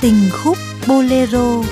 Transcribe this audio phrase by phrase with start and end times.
[0.00, 0.56] Tình khúc
[0.88, 1.62] Bolero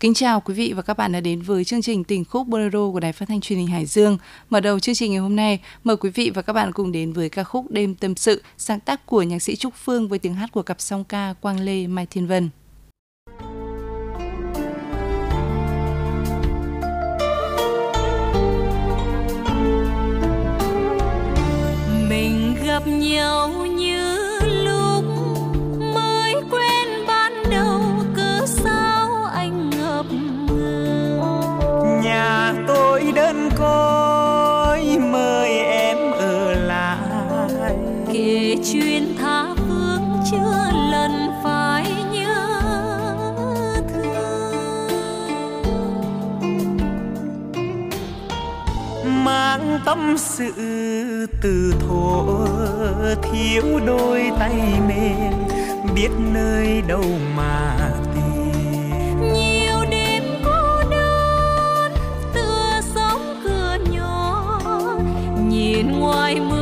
[0.00, 2.90] Kính chào quý vị và các bạn đã đến với chương trình Tình khúc Bolero
[2.92, 4.18] của Đài Phát thanh Truyền hình Hải Dương.
[4.50, 7.12] Mở đầu chương trình ngày hôm nay, mời quý vị và các bạn cùng đến
[7.12, 10.34] với ca khúc Đêm tâm sự, sáng tác của nhạc sĩ Trúc Phương với tiếng
[10.34, 12.50] hát của cặp song ca Quang Lê Mai Thiên Vân.
[22.84, 24.18] Gặp nhau như
[24.64, 25.04] lúc
[25.94, 27.80] mới quen ban đầu
[28.16, 30.06] cớ sao anh ngập
[30.48, 31.20] ngừng?
[32.02, 37.76] Nhà tôi đơn côi mời em ở lại.
[38.12, 41.12] Kể chuyện tha phương chưa lần
[41.44, 42.60] phải nhớ
[43.92, 44.80] thương.
[49.24, 50.52] Mang tâm sự
[51.40, 54.54] từ thuở thiếu đôi tay
[54.88, 55.32] mềm,
[55.94, 57.04] biết nơi đâu
[57.36, 57.76] mà
[58.14, 59.32] tìm.
[59.32, 61.92] Nhiều đêm cô đơn,
[62.34, 64.60] tựa sóng cửa nhỏ,
[65.48, 66.53] nhìn ngoài mưa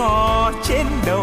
[0.00, 1.19] ngò trên đầu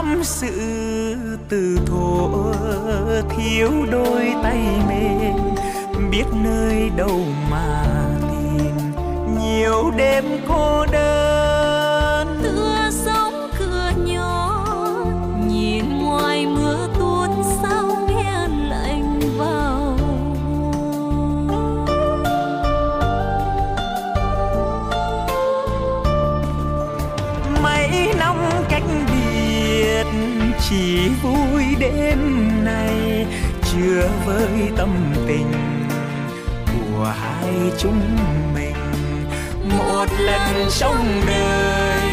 [0.00, 1.16] tâm sự
[1.48, 2.52] từ thổ
[3.36, 5.36] thiếu đôi tay mềm
[6.10, 7.84] biết nơi đâu mà
[8.20, 8.76] tìm,
[9.40, 11.19] nhiều đêm cô đơn.
[30.70, 33.26] Chỉ vui đêm nay,
[33.72, 35.52] chưa với tâm tình
[36.66, 38.00] của hai chúng
[38.54, 38.74] mình.
[39.78, 42.09] Một lần trong đời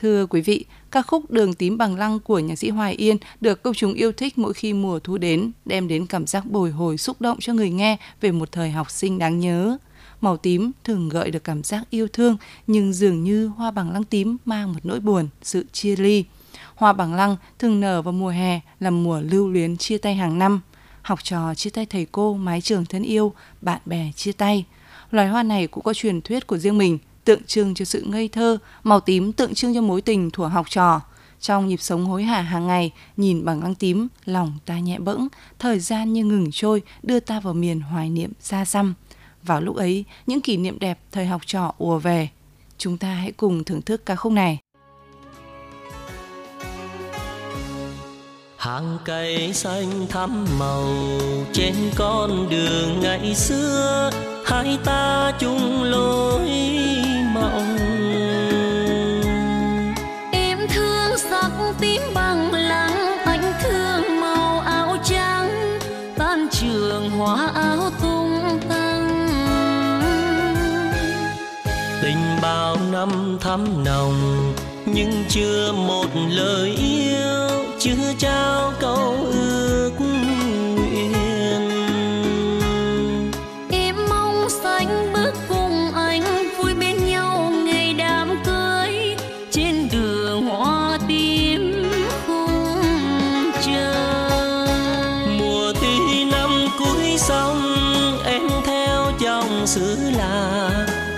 [0.00, 3.62] Thưa quý vị, ca khúc Đường tím bằng lăng của nhạc sĩ Hoài Yên được
[3.62, 6.98] công chúng yêu thích mỗi khi mùa thu đến, đem đến cảm giác bồi hồi
[6.98, 9.76] xúc động cho người nghe về một thời học sinh đáng nhớ.
[10.20, 12.36] Màu tím thường gợi được cảm giác yêu thương,
[12.66, 16.24] nhưng dường như hoa bằng lăng tím mang một nỗi buồn, sự chia ly.
[16.74, 20.38] Hoa bằng lăng thường nở vào mùa hè là mùa lưu luyến chia tay hàng
[20.38, 20.60] năm.
[21.02, 24.64] Học trò chia tay thầy cô, mái trường thân yêu, bạn bè chia tay.
[25.10, 28.28] Loài hoa này cũng có truyền thuyết của riêng mình, tượng trưng cho sự ngây
[28.28, 31.00] thơ, màu tím tượng trưng cho mối tình thuở học trò.
[31.40, 35.28] Trong nhịp sống hối hả hàng ngày, nhìn bằng lăng tím, lòng ta nhẹ bẫng,
[35.58, 38.94] thời gian như ngừng trôi, đưa ta vào miền hoài niệm xa xăm.
[39.42, 42.28] Vào lúc ấy, những kỷ niệm đẹp thời học trò ùa về.
[42.78, 44.58] Chúng ta hãy cùng thưởng thức ca khúc này.
[48.60, 50.88] hàng cây xanh thắm màu
[51.52, 54.10] trên con đường ngày xưa
[54.50, 56.50] hai ta chung lối
[57.34, 57.76] mộng.
[60.32, 61.50] Em thương sắc
[61.80, 65.78] tím bằng lăng anh thương màu áo trắng.
[66.18, 69.28] Tan trường hoa áo tung tăng.
[72.02, 74.52] Tình bao năm thắm nồng
[74.86, 77.48] nhưng chưa một lời yêu
[77.80, 79.49] chưa trao câu ước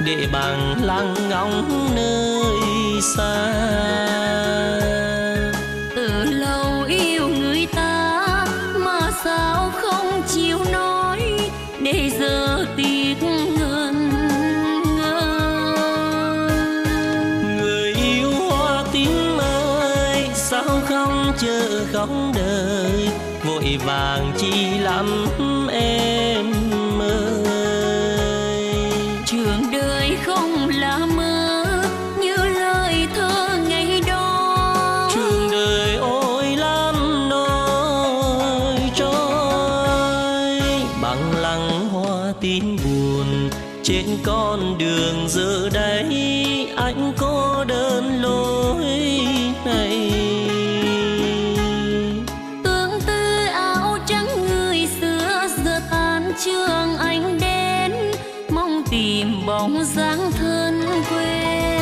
[0.04, 3.52] để bằng lăng ngóng nơi xa.
[5.96, 8.46] Từ lâu yêu người ta
[8.76, 11.22] mà sao không chịu nói
[11.80, 13.14] để giờ tiếc
[13.58, 14.10] ngần
[14.96, 15.32] ngơ.
[17.56, 23.08] Người yêu hoa tím ơi sao không chờ không đợi
[23.44, 25.26] vội vàng chi lắm
[25.72, 26.61] em
[56.44, 57.92] trường anh đến,
[58.50, 61.80] mong tìm bóng dáng thân quen.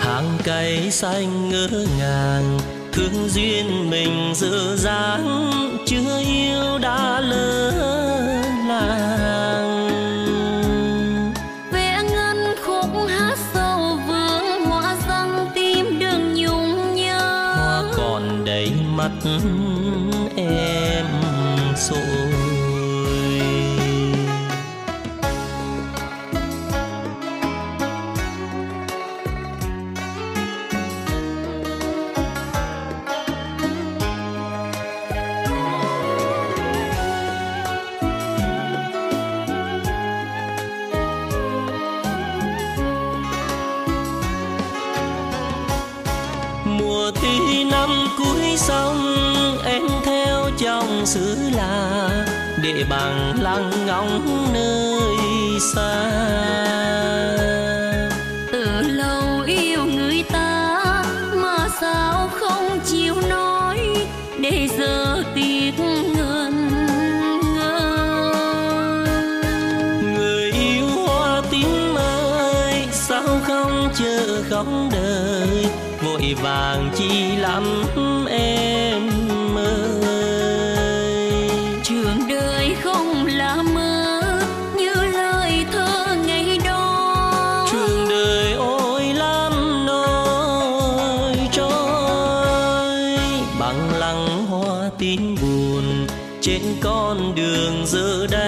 [0.00, 1.68] Hàng cây xanh ngỡ
[1.98, 2.58] ngàng,
[2.92, 5.50] thương duyên mình dở dáng,
[5.86, 8.01] chưa yêu đã lớn.
[47.72, 48.98] Năm cuối sông
[49.64, 52.10] em theo chồng xứ lạ
[52.62, 57.41] để bằng lăng ngóng nơi xa.
[76.34, 77.64] Vội vàng chi lắm
[78.30, 79.10] em
[79.56, 81.48] ơi.
[81.84, 84.22] Trường đời không là mơ
[84.76, 87.66] như lời thơ ngày đó.
[87.72, 93.16] Trường đời ôi lắm nỗi trôi
[93.60, 96.06] bằng lăng hoa tím buồn
[96.40, 98.41] trên con đường giờ đây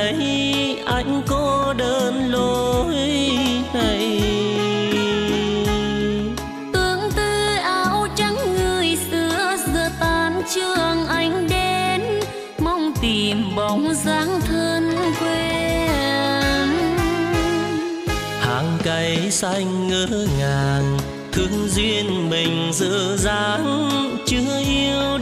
[19.34, 20.98] xanh ngỡ ngàng
[21.32, 23.90] thương duyên mình dở dáng
[24.26, 25.13] chưa yêu.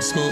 [0.00, 0.30] Rồi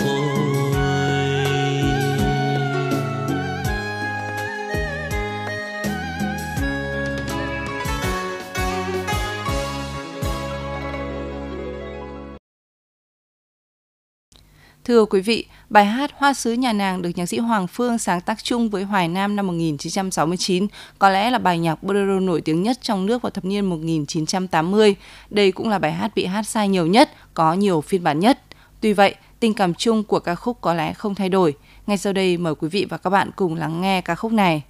[14.85, 18.21] Thưa quý vị, bài hát Hoa sứ nhà nàng được nhạc sĩ Hoàng Phương sáng
[18.21, 20.67] tác chung với Hoài Nam năm 1969,
[20.99, 24.97] có lẽ là bài nhạc bolero nổi tiếng nhất trong nước vào thập niên 1980.
[25.31, 28.39] Đây cũng là bài hát bị hát sai nhiều nhất, có nhiều phiên bản nhất.
[28.81, 31.55] Tuy vậy, tình cảm chung của ca khúc có lẽ không thay đổi.
[31.87, 34.63] Ngay sau đây mời quý vị và các bạn cùng lắng nghe ca khúc này.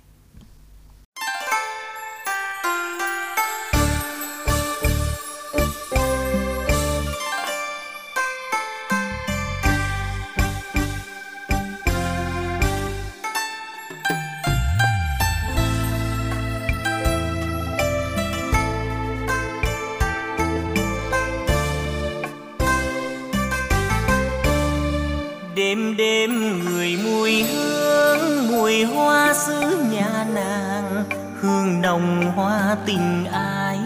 [32.86, 33.78] Tình ai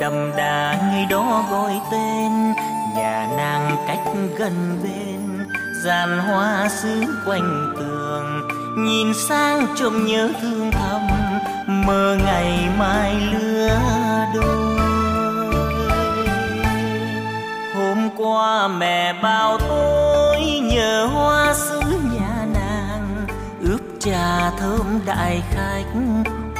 [0.00, 2.52] đậm đà ngày đó gọi tên.
[2.96, 5.46] Nhà nàng cách gần bên,
[5.84, 8.48] giàn hoa xứ quanh tường.
[8.78, 11.02] Nhìn sang trông nhớ thương thầm,
[11.66, 13.78] mơ ngày mai lứa
[14.34, 14.78] đôi.
[17.74, 21.80] Hôm qua mẹ bao tôi nhờ hoa sứ
[22.18, 23.26] nhà nàng
[23.60, 26.00] ướp trà thơm đại khách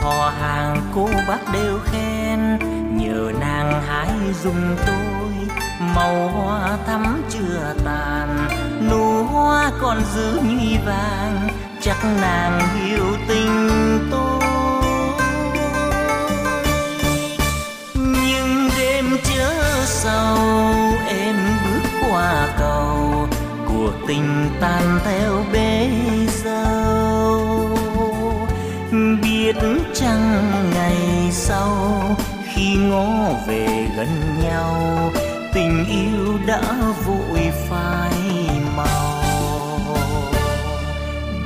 [0.04, 2.58] họ hàng, cô bác đều khen.
[2.96, 4.08] Nhờ nàng hái
[4.42, 5.56] dùng tôi,
[5.94, 8.48] màu hoa thắm chưa tàn.
[8.90, 11.48] Nụ hoa còn giữ nhụy vàng,
[11.80, 13.68] chắc nàng hiểu tình
[14.10, 14.40] tôi.
[17.94, 20.38] Nhưng đêm chớ sau,
[21.08, 23.28] em bước qua cầu.
[23.66, 25.90] Cuộc tình tan theo bể
[26.44, 27.04] dâu
[29.22, 29.56] biết
[30.74, 31.76] ngày sau
[32.44, 34.08] khi ngó về gần
[34.42, 34.76] nhau,
[35.54, 36.60] tình yêu đã
[37.06, 38.12] vội phai
[38.76, 39.24] màu.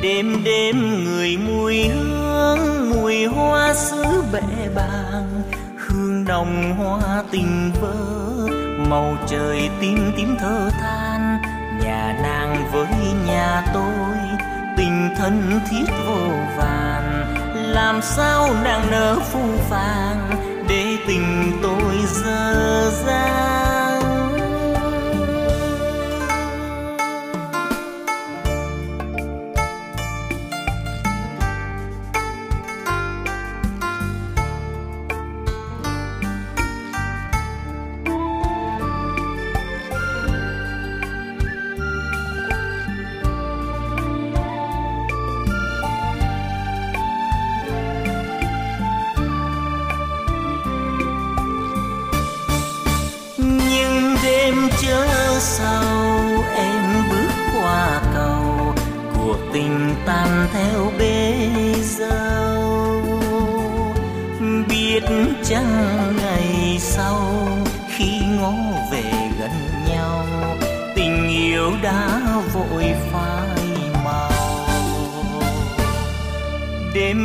[0.02, 5.42] Đêm đêm người mùi hương, mùi hoa xứ bể bàng,
[5.78, 7.94] hương đồng hoa tình vỡ,
[8.88, 11.38] màu trời tím tím thơ than.
[11.84, 12.86] Nhà nàng với
[13.26, 14.16] nhà tôi,
[14.76, 16.97] tình thân thiết vô vàn
[17.78, 20.30] làm sao nàng nỡ phu phàng
[20.68, 23.87] để tình tôi dơ dang?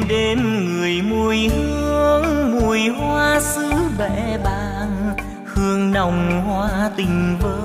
[0.08, 5.16] Đêm người mùi hương, mùi hoa xứ bẻ bàng.
[5.46, 7.58] Hương nồng hoa tình vỡ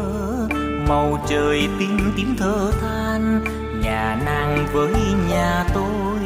[0.88, 3.44] màu trời tím tím thơ than.
[3.82, 4.94] Nhà nàng với
[5.30, 6.18] nhà tôi,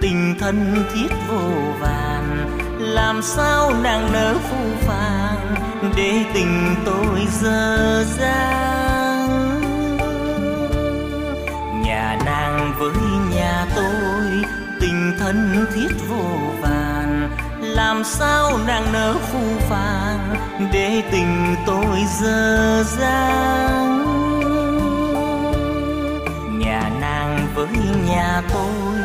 [0.00, 1.50] tình thân thiết vô
[1.80, 2.46] vàn.
[2.78, 5.54] Làm sao nàng nỡ phu phàng,
[5.96, 8.99] để tình tôi dơ dang?
[15.20, 16.24] Thân thiết vô
[16.60, 17.30] vàn.
[17.60, 20.36] Làm sao nàng nỡ phu phàng
[20.72, 24.00] để tình tôi dơ dang
[26.58, 27.68] nhà nàng với
[28.08, 29.00] nhà tôi,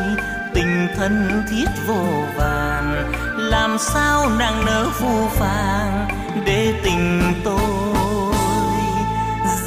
[0.54, 2.04] tình thân thiết vô
[2.36, 3.12] vàn.
[3.36, 6.08] Làm sao nàng nỡ phu phàng
[6.46, 8.34] để tình tôi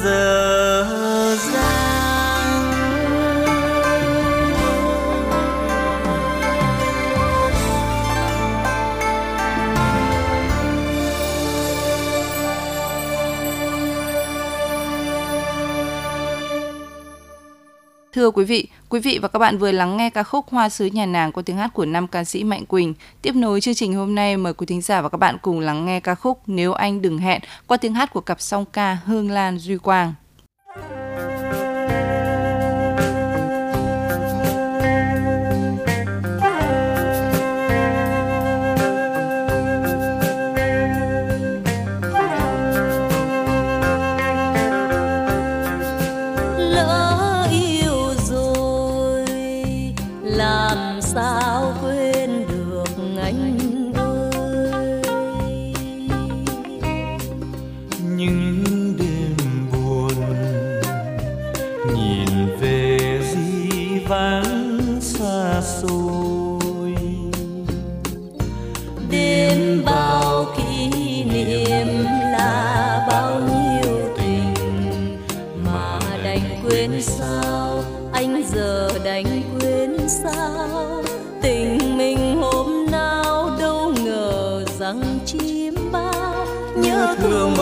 [0.02, 1.09] dơ
[18.12, 20.86] Thưa quý vị, quý vị và các bạn vừa lắng nghe ca khúc Hoa sứ
[20.86, 22.94] nhà nàng qua tiếng hát của năm ca sĩ Mạnh Quỳnh.
[23.22, 25.86] Tiếp nối chương trình hôm nay mời quý thính giả và các bạn cùng lắng
[25.86, 29.30] nghe ca khúc Nếu anh đừng hẹn qua tiếng hát của cặp song ca Hương
[29.30, 30.14] Lan Duy Quang.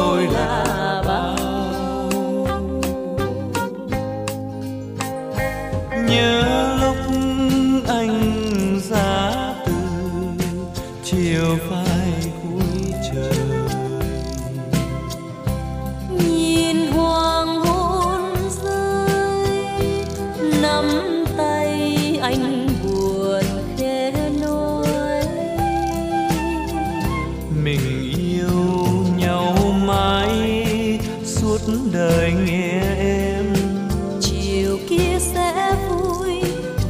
[0.09, 0.68] Lord.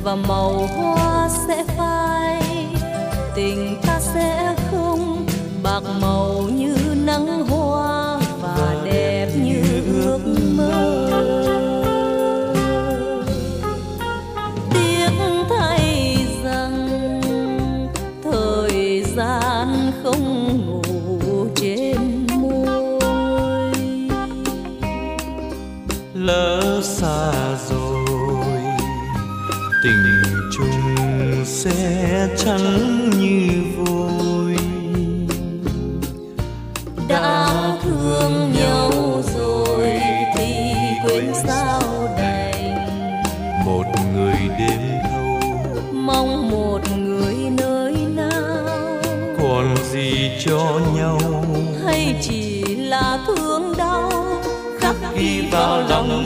[0.08, 2.42] và màu hoa sẽ phai.
[3.34, 5.26] Tình ta sẽ không
[5.62, 6.87] bạc màu như
[32.48, 34.56] sẵn như vui
[37.08, 37.48] đã
[37.82, 38.90] thương nhau
[39.34, 40.00] rồi
[40.36, 40.64] thì
[41.04, 41.80] quên sao
[42.18, 42.76] đành.
[43.64, 43.84] Một
[44.14, 44.80] người đêm
[45.10, 45.40] thâu,
[45.92, 48.98] mong một người nơi nào.
[49.42, 51.44] Còn gì cho nhau?
[51.84, 54.10] Hay chỉ là thương đau,
[54.80, 56.24] khắc ghi vào lòng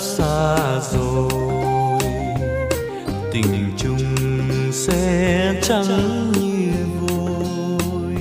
[0.00, 0.56] xa
[0.92, 2.02] rồi.
[3.32, 3.98] Tình chung
[4.72, 8.14] sẽ chẳng như vui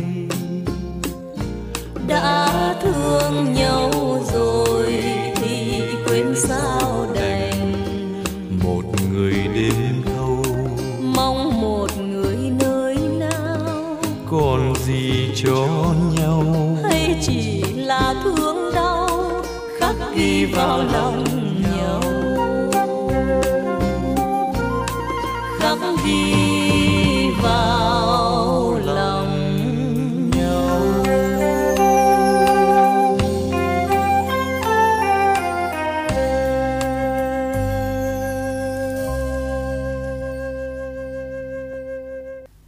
[2.08, 3.92] đã thương nhau
[4.34, 5.04] rồi
[5.36, 7.74] thì quên sao đành.
[8.64, 10.44] Một người đến thâu.
[11.02, 13.98] Mong một người nơi nào.
[14.32, 15.68] Còn gì cho
[16.18, 16.44] nhau.
[16.84, 19.10] Hay chỉ là thương đau
[19.80, 21.07] khắc ghi vào lòng.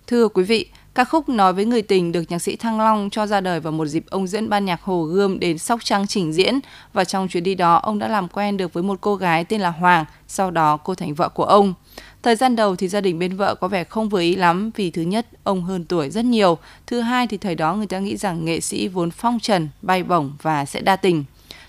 [0.09, 3.27] Thưa quý vị, ca khúc Nói với người tình được nhạc sĩ Thăng Long cho
[3.27, 6.33] ra đời vào một dịp ông dẫn ban nhạc Hồ Gươm đến Sóc Trăng trình
[6.33, 6.59] diễn
[6.93, 9.61] và trong chuyến đi đó ông đã làm quen được với một cô gái tên
[9.61, 11.73] là Hoàng, sau đó cô thành vợ của ông.
[12.23, 14.91] Thời gian đầu thì gia đình bên vợ có vẻ không vừa ý lắm vì
[14.91, 18.17] thứ nhất, ông hơn tuổi rất nhiều, thứ hai thì thời đó người ta nghĩ
[18.17, 21.23] rằng nghệ sĩ vốn phong trần, bay bổng và sẽ đa tình.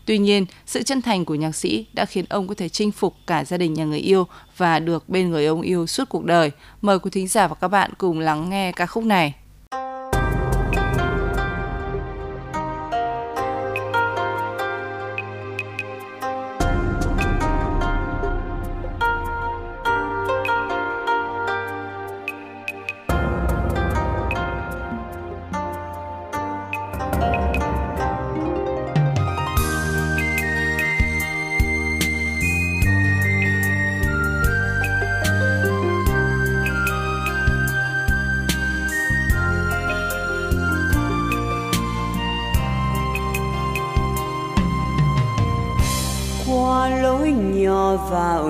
[0.07, 3.15] Tuy nhiên, sự chân thành của nhạc sĩ đã khiến ông có thể chinh phục
[3.27, 6.51] cả gia đình nhà người yêu và được bên người ông yêu suốt cuộc đời.
[6.83, 9.35] Mời quý thính giả và các bạn cùng lắng nghe ca khúc này.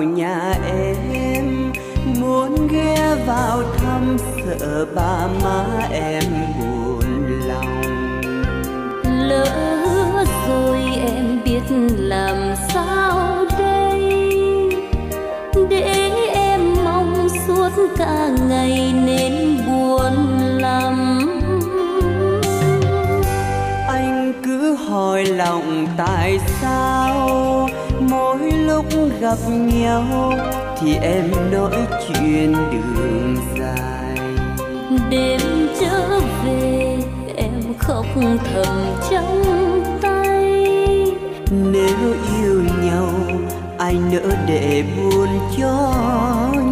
[0.01, 1.71] Vào nhà em
[2.19, 6.23] muốn ghé vào thăm sợ ba má em
[6.59, 7.81] buồn lòng.
[9.03, 11.61] Lỡ rồi em biết
[11.97, 12.35] làm
[12.73, 14.29] sao đây?
[15.69, 20.13] Để em mong suốt cả ngày nên buồn
[20.61, 21.19] lắm.
[23.87, 27.67] Anh cứ hỏi lòng tại sao
[28.31, 28.85] mỗi lúc
[29.21, 30.33] gặp nhau
[30.81, 31.71] thì em nói
[32.07, 34.17] chuyện đường dài.
[35.09, 35.39] Đêm
[35.79, 36.97] trở về
[37.35, 38.05] em khóc
[38.53, 39.43] thầm trong
[40.01, 40.65] tay.
[41.51, 41.97] Nếu
[42.39, 43.09] yêu nhau
[43.77, 45.93] ai nỡ để buồn cho
[46.55, 46.70] nhau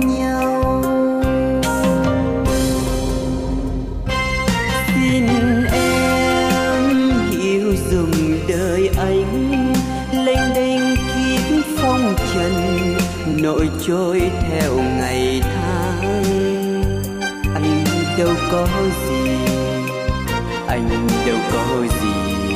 [13.89, 16.23] trôi theo ngày tháng.
[17.53, 17.83] Anh
[18.17, 18.67] đâu có
[19.07, 19.29] gì,
[20.67, 20.89] anh
[21.27, 22.53] đâu có gì.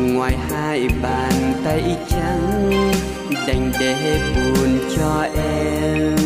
[0.00, 2.70] Ngoài hai bàn tay trắng
[3.46, 6.16] đành để buồn cho em.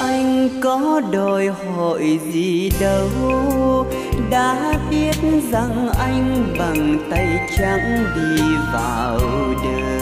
[0.00, 3.86] Anh có đòi hỏi gì đâu,
[4.30, 5.16] đã biết
[5.52, 9.20] rằng anh bằng tay trắng đi vào
[9.64, 10.01] đời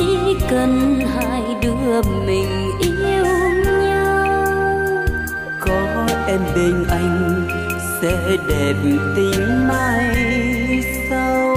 [0.00, 3.24] chỉ cần hai đứa mình yêu
[3.84, 4.26] nhau.
[5.60, 7.48] Có em bên anh
[8.02, 8.74] sẽ đẹp
[9.16, 11.49] tình mai sau.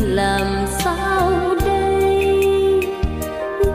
[0.00, 1.32] Làm sao
[1.64, 2.80] đây?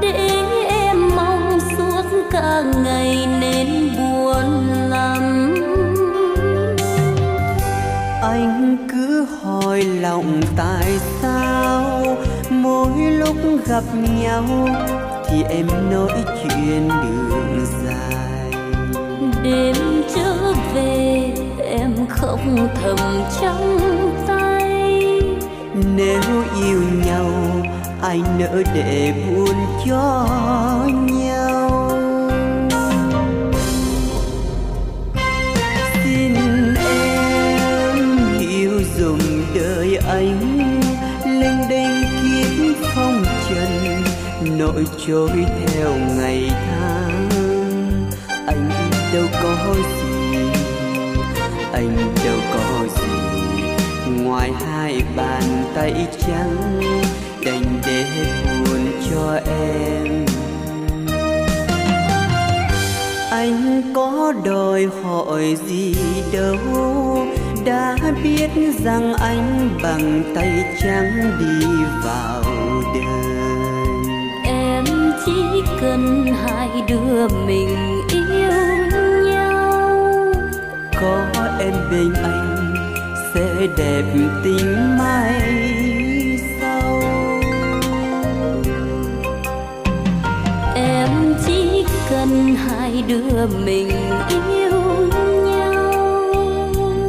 [0.01, 0.29] Để
[0.69, 5.55] em mong suốt cả ngày nên buồn lắm.
[8.21, 12.03] Anh cứ hỏi lòng tại sao
[12.49, 13.35] mỗi lúc
[13.67, 13.83] gặp
[14.21, 14.43] nhau
[15.29, 18.51] thì em nói chuyện đường dài.
[19.43, 19.75] Đêm
[20.15, 21.33] trở về
[21.65, 22.39] em khóc
[22.81, 22.97] thầm
[23.41, 23.90] trong
[25.95, 26.21] nếu
[26.63, 27.31] yêu nhau,
[28.01, 29.55] ai nỡ để buồn
[29.87, 30.27] cho
[31.03, 31.91] nhau?
[36.03, 36.35] Xin
[36.75, 39.19] em hiểu dùng
[39.55, 40.79] đời anh
[41.25, 44.03] lênh đênh kiếp phong trần,
[44.57, 47.29] nỗi trôi theo ngày tháng.
[48.47, 48.69] Anh
[49.13, 50.37] đâu có gì,
[51.73, 53.30] anh đâu có gì
[54.17, 55.43] ngoài hai bàn
[55.75, 56.81] tay trắng
[57.45, 58.05] đành để
[58.65, 60.25] buồn cho em.
[63.31, 65.95] Anh có đòi hỏi gì
[66.33, 67.27] đâu
[67.65, 68.49] đã biết
[68.83, 71.67] rằng anh bằng tay trắng đi
[72.03, 72.43] vào
[72.93, 73.03] đời.
[74.45, 74.85] Em
[75.25, 77.77] chỉ cần hai đứa mình
[78.09, 78.51] yêu
[79.25, 80.33] nhau.
[81.01, 81.25] Có
[81.59, 82.50] em bên anh
[83.33, 84.03] sẽ đẹp
[84.43, 85.41] tình mai
[86.61, 87.01] sau.
[90.75, 91.09] Em
[91.45, 93.89] chỉ cần hai đứa mình
[94.29, 94.81] yêu
[95.45, 95.91] nhau.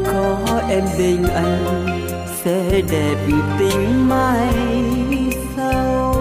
[0.04, 1.98] Có em bên anh
[2.44, 3.16] sẽ đẹp
[3.58, 4.54] tình mai
[5.56, 6.14] sau.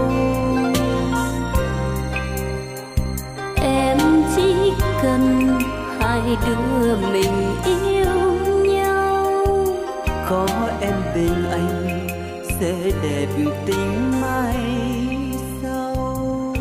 [3.62, 3.98] Em
[4.36, 5.48] chỉ cần
[6.00, 8.21] hai đứa mình yêu
[10.32, 10.46] có
[10.80, 12.08] em bên anh
[12.60, 13.26] sẽ đẹp
[13.66, 14.56] tình mai
[15.62, 16.54] sau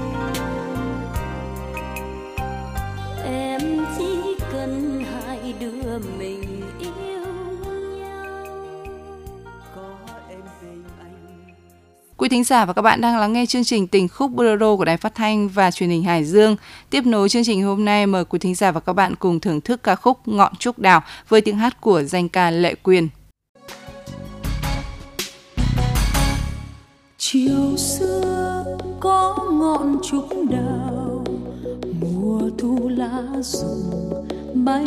[3.25, 3.61] em
[3.97, 7.25] chỉ cần hai đứa mình yêu nhau
[9.75, 9.95] có
[10.29, 11.47] em bên anh
[12.17, 14.85] Quý thính giả và các bạn đang lắng nghe chương trình Tình khúc Bolero của
[14.85, 16.55] Đài Phát thanh và Truyền hình Hải Dương.
[16.89, 19.61] Tiếp nối chương trình hôm nay mời quý thính giả và các bạn cùng thưởng
[19.61, 23.07] thức ca khúc Ngọn trúc đào với tiếng hát của danh ca Lệ Quyền.
[27.23, 28.63] Chiều xưa
[28.99, 31.23] có ngọn trúc đào,
[32.01, 34.85] mùa thu lá rụng bay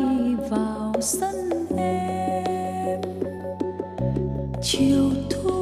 [0.51, 3.01] vào sân em.
[4.63, 5.53] Chiều thu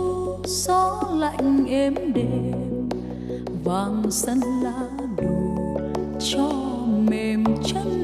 [0.47, 2.89] gió lạnh êm đềm,
[3.65, 5.57] vàng sân lá đủ
[6.19, 6.53] cho
[7.11, 8.02] mềm chân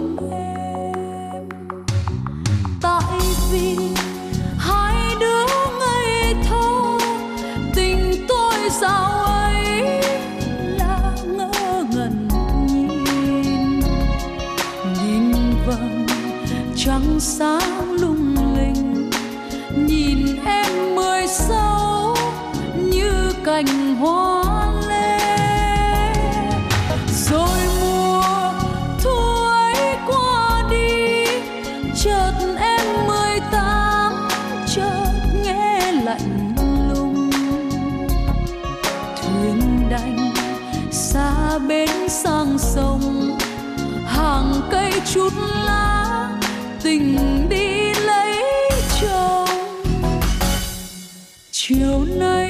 [51.69, 52.49] chiều nay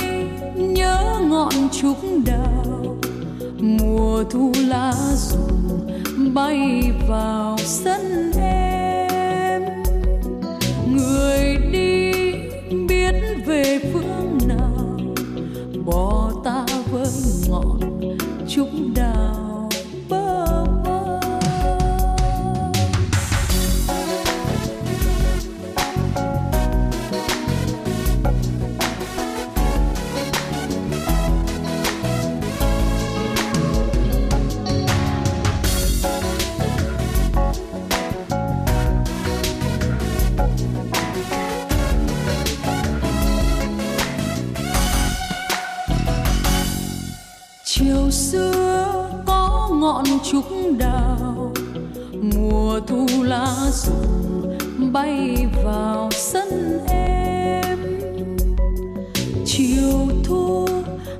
[0.56, 2.98] nhớ ngọn trúc đào
[3.60, 5.80] mùa thu lá rụng
[6.34, 9.62] bay vào sân em.
[10.86, 12.12] Người đi
[12.88, 13.14] biết
[13.46, 14.98] về phương nào,
[15.84, 17.06] bỏ ta với
[17.48, 17.80] ngọn
[18.48, 19.27] trúc đào
[50.30, 50.44] trúc
[50.78, 51.52] đào.
[52.12, 57.78] Mùa thu lá rụng bay vào sân em.
[59.46, 60.66] Chiều thu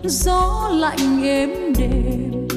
[0.05, 2.49] gió lạnh êm đềm,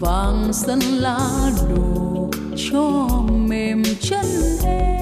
[0.00, 2.30] vàng sân lá đổ
[2.70, 3.08] cho
[3.48, 4.26] mềm chân
[4.64, 4.97] em.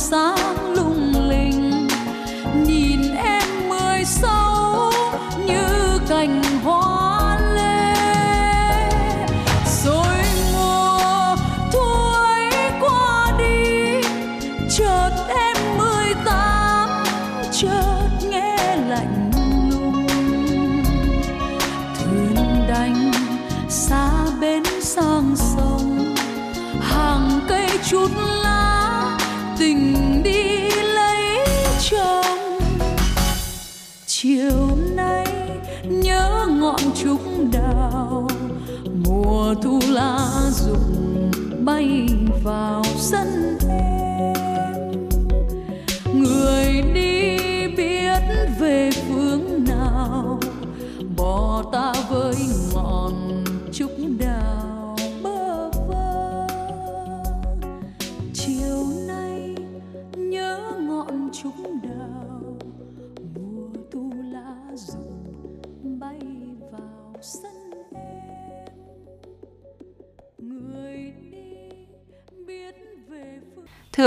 [0.00, 1.88] Sáng lung linh.
[2.66, 4.90] Nhìn em mười sáu
[5.46, 7.94] như cành hoa lê.
[9.84, 10.16] Rồi
[10.52, 11.36] mùa
[11.72, 14.00] thu ấy qua đi,
[14.78, 16.88] chợt em mười tám,
[17.52, 19.30] chợt nghe lạnh
[19.70, 20.06] lùng.
[21.98, 23.12] Thuyền đành
[23.68, 24.10] xa
[24.40, 26.14] bến sang sông,
[26.80, 28.10] hàng cây chút
[28.42, 28.49] lá
[29.60, 31.44] tình đi lấy
[31.90, 32.58] chồng.
[34.06, 35.26] Chiều nay
[35.84, 37.20] nhớ ngọn trúc
[37.52, 38.28] đào,
[39.04, 41.30] mùa thu lá rụng
[41.64, 42.08] bay
[42.44, 43.58] vào sân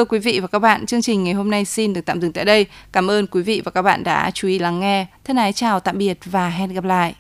[0.04, 2.32] Thưa quý vị và các bạn, chương trình ngày hôm nay xin được tạm dừng
[2.32, 2.66] tại đây.
[2.92, 5.06] Cảm ơn quý vị và các bạn đã chú ý lắng nghe.
[5.24, 7.16] Thân ái chào tạm biệt và hẹn gặp lại.